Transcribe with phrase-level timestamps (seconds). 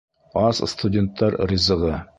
[0.45, 1.95] Ас студенттар ризығы!